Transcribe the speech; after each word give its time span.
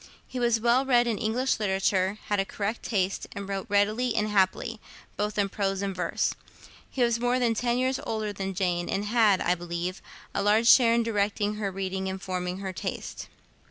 He 0.27 0.39
was 0.39 0.59
well 0.59 0.83
read 0.83 1.05
in 1.05 1.19
English 1.19 1.59
literature, 1.59 2.17
had 2.25 2.39
a 2.39 2.43
correct 2.43 2.81
taste, 2.81 3.27
and 3.33 3.47
wrote 3.47 3.67
readily 3.69 4.15
and 4.15 4.27
happily, 4.29 4.79
both 5.15 5.37
in 5.37 5.47
prose 5.47 5.83
and 5.83 5.95
verse. 5.95 6.33
He 6.89 7.03
was 7.03 7.19
more 7.19 7.37
than 7.37 7.53
ten 7.53 7.77
years 7.77 7.99
older 8.03 8.33
than 8.33 8.55
Jane, 8.55 8.89
and 8.89 9.05
had, 9.05 9.41
I 9.41 9.53
believe, 9.53 10.01
a 10.33 10.41
large 10.41 10.67
share 10.67 10.95
in 10.95 11.03
directing 11.03 11.53
her 11.57 11.69
reading 11.69 12.09
and 12.09 12.19
forming 12.19 12.57
her 12.61 12.73
taste. 12.73 13.27